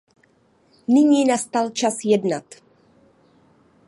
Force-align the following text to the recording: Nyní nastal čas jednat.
Nyní 0.87 1.25
nastal 1.25 1.69
čas 1.69 1.95
jednat. 2.05 2.55